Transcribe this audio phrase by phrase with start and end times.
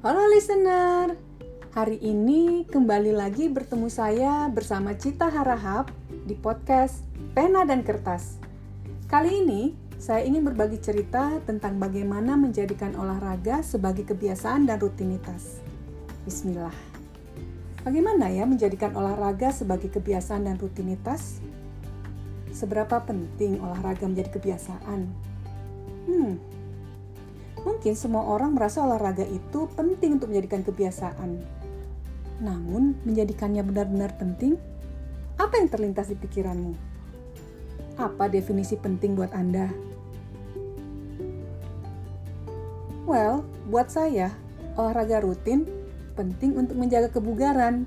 [0.00, 1.12] Halo listener,
[1.76, 5.92] hari ini kembali lagi bertemu saya bersama Cita Harahap
[6.24, 7.04] di podcast
[7.36, 8.40] Pena dan Kertas.
[9.12, 15.60] Kali ini saya ingin berbagi cerita tentang bagaimana menjadikan olahraga sebagai kebiasaan dan rutinitas.
[16.24, 16.72] Bismillah.
[17.84, 21.44] Bagaimana ya menjadikan olahraga sebagai kebiasaan dan rutinitas?
[22.56, 25.12] Seberapa penting olahraga menjadi kebiasaan?
[26.08, 26.40] Hmm,
[27.60, 31.40] Mungkin semua orang merasa olahraga itu penting untuk menjadikan kebiasaan.
[32.40, 34.56] Namun, menjadikannya benar-benar penting,
[35.36, 36.72] apa yang terlintas di pikiranmu?
[38.00, 39.68] Apa definisi penting buat Anda?
[43.04, 44.32] Well, buat saya,
[44.80, 45.68] olahraga rutin
[46.16, 47.84] penting untuk menjaga kebugaran,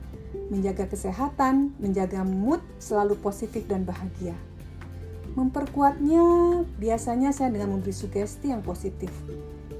[0.53, 4.37] menjaga kesehatan, menjaga mood selalu positif dan bahagia.
[5.33, 6.21] Memperkuatnya
[6.77, 9.09] biasanya saya dengan memberi sugesti yang positif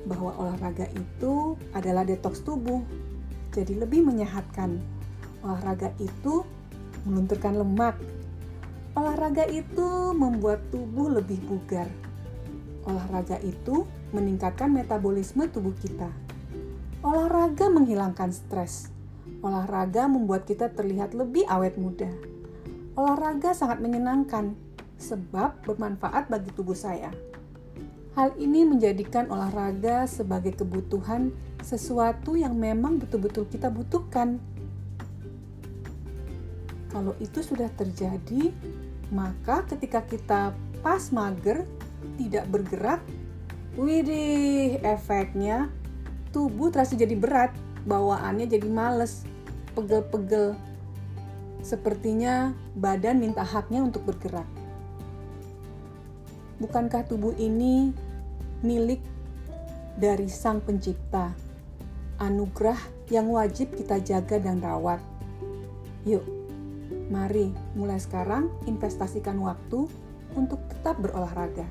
[0.03, 2.83] bahwa olahraga itu adalah detoks tubuh,
[3.55, 4.81] jadi lebih menyehatkan.
[5.43, 6.43] Olahraga itu
[7.03, 7.95] melunturkan lemak.
[8.93, 11.87] Olahraga itu membuat tubuh lebih bugar.
[12.83, 16.11] Olahraga itu meningkatkan metabolisme tubuh kita.
[17.03, 18.91] Olahraga menghilangkan stres.
[19.43, 22.07] Olahraga membuat kita terlihat lebih awet muda.
[22.95, 24.55] Olahraga sangat menyenangkan
[25.01, 27.11] sebab bermanfaat bagi tubuh saya.
[28.13, 31.33] Hal ini menjadikan olahraga sebagai kebutuhan
[31.65, 34.37] sesuatu yang memang betul-betul kita butuhkan.
[36.93, 38.53] Kalau itu sudah terjadi,
[39.09, 40.53] maka ketika kita
[40.85, 41.65] pas mager,
[42.21, 43.01] tidak bergerak,
[43.73, 45.73] widih, efeknya
[46.29, 47.49] tubuh terasa jadi berat,
[47.89, 49.25] bawaannya jadi males,
[49.73, 50.53] pegel-pegel.
[51.65, 54.62] Sepertinya badan minta haknya untuk bergerak.
[56.63, 57.91] Bukankah tubuh ini
[58.63, 59.03] milik
[59.99, 61.35] dari Sang Pencipta?
[62.23, 62.79] Anugerah
[63.11, 65.03] yang wajib kita jaga dan rawat.
[66.07, 66.23] Yuk,
[67.11, 69.91] mari mulai sekarang investasikan waktu
[70.39, 71.67] untuk tetap berolahraga.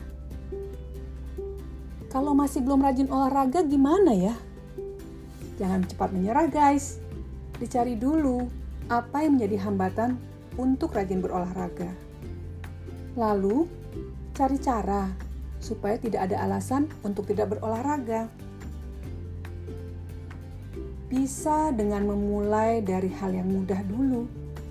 [2.13, 4.37] Kalau masih belum rajin olahraga, gimana ya?
[5.57, 7.01] Jangan cepat menyerah, guys.
[7.57, 8.45] Dicari dulu
[8.93, 10.21] apa yang menjadi hambatan
[10.61, 11.89] untuk rajin berolahraga.
[13.17, 13.65] Lalu,
[14.33, 15.13] cari cara
[15.61, 18.27] supaya tidak ada alasan untuk tidak berolahraga.
[21.13, 24.25] Bisa dengan memulai dari hal yang mudah dulu,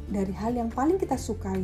[0.10, 1.62] dari hal yang paling kita sukai.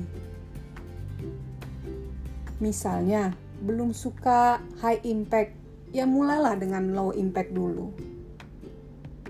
[2.61, 3.33] Misalnya,
[3.65, 5.57] belum suka high impact,
[5.89, 7.89] ya mulailah dengan low impact dulu.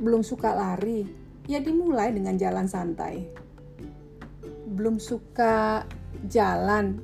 [0.03, 1.07] Belum suka lari,
[1.47, 3.23] ya dimulai dengan jalan santai.
[4.67, 5.88] Belum suka
[6.28, 6.99] jalan,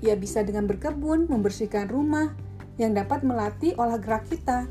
[0.00, 2.32] ia bisa dengan berkebun, membersihkan rumah,
[2.80, 4.64] yang dapat melatih olah gerak kita.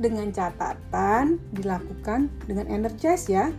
[0.00, 3.52] Dengan catatan dilakukan dengan energize ya.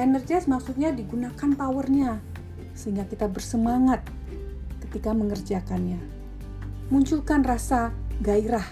[0.00, 2.18] Energize maksudnya digunakan powernya,
[2.72, 4.02] sehingga kita bersemangat
[4.88, 6.00] ketika mengerjakannya.
[6.88, 8.66] Munculkan rasa gairah,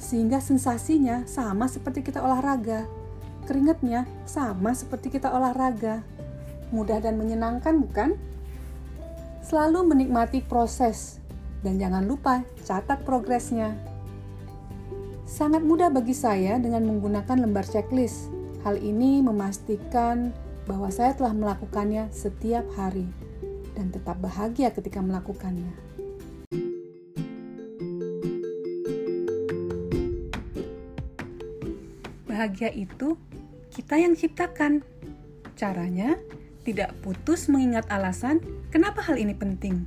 [0.00, 2.88] sehingga sensasinya sama seperti kita olahraga.
[3.44, 6.00] Keringatnya sama seperti kita olahraga.
[6.72, 8.16] Mudah dan menyenangkan bukan?
[9.44, 11.20] Selalu menikmati proses
[11.60, 13.76] dan jangan lupa catat progresnya.
[15.28, 18.32] Sangat mudah bagi saya dengan menggunakan lembar checklist.
[18.64, 20.32] Hal ini memastikan
[20.64, 23.04] bahwa saya telah melakukannya setiap hari
[23.76, 25.76] dan tetap bahagia ketika melakukannya.
[32.24, 33.20] Bahagia itu
[33.68, 34.80] kita yang ciptakan.
[35.54, 36.16] Caranya
[36.64, 38.40] tidak putus mengingat alasan
[38.72, 39.84] kenapa hal ini penting.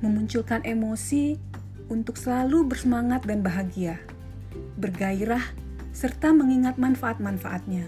[0.00, 1.36] Memunculkan emosi
[1.92, 4.00] untuk selalu bersemangat dan bahagia,
[4.80, 5.44] bergairah,
[5.92, 7.86] serta mengingat manfaat-manfaatnya,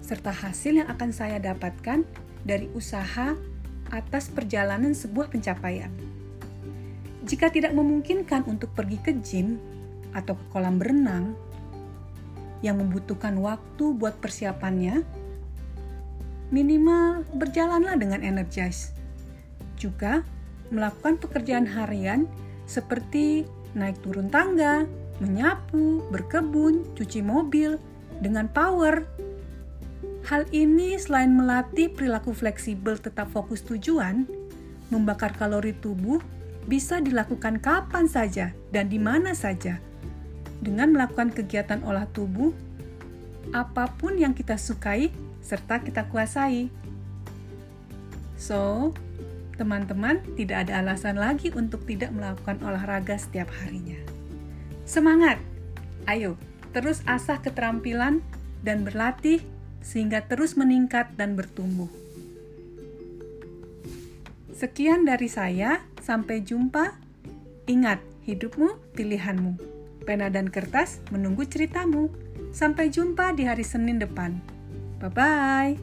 [0.00, 2.06] serta hasil yang akan saya dapatkan
[2.46, 3.34] dari usaha
[3.90, 5.90] atas perjalanan sebuah pencapaian.
[7.26, 9.60] Jika tidak memungkinkan untuk pergi ke gym
[10.16, 11.36] atau ke kolam berenang
[12.64, 15.04] yang membutuhkan waktu buat persiapannya,
[16.48, 18.96] minimal berjalanlah dengan energize.
[19.76, 20.24] Juga
[20.68, 22.28] melakukan pekerjaan harian
[22.68, 24.84] seperti naik turun tangga,
[25.20, 27.76] menyapu, berkebun, cuci mobil
[28.20, 29.04] dengan power.
[30.28, 34.28] Hal ini selain melatih perilaku fleksibel tetap fokus tujuan,
[34.92, 36.20] membakar kalori tubuh
[36.68, 39.80] bisa dilakukan kapan saja dan di mana saja.
[40.60, 42.52] Dengan melakukan kegiatan olah tubuh,
[43.56, 45.08] apa pun yang kita sukai
[45.48, 46.68] serta kita kuasai.
[48.36, 48.92] So,
[49.56, 53.96] teman-teman tidak ada alasan lagi untuk tidak melakukan olahraga setiap harinya.
[54.84, 55.40] Semangat!
[56.04, 56.36] Ayo,
[56.76, 58.20] terus asah keterampilan
[58.60, 59.40] dan berlatih
[59.80, 61.88] sehingga terus meningkat dan bertumbuh.
[64.52, 66.98] Sekian dari saya, sampai jumpa.
[67.70, 69.54] Ingat, hidupmu pilihanmu.
[70.02, 72.10] Pena dan kertas menunggu ceritamu.
[72.50, 74.57] Sampai jumpa di hari Senin depan.
[75.00, 75.78] Bye bye.